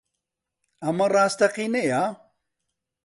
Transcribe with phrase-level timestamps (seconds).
[0.83, 2.03] ئەمە ڕاستەقینەیە؟